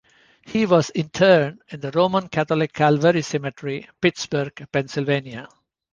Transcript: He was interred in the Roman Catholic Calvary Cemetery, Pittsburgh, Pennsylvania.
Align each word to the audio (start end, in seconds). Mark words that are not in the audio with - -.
He 0.41 0.65
was 0.65 0.89
interred 0.89 1.59
in 1.69 1.79
the 1.79 1.91
Roman 1.91 2.27
Catholic 2.27 2.73
Calvary 2.73 3.21
Cemetery, 3.21 3.87
Pittsburgh, 4.01 4.67
Pennsylvania. 4.71 5.47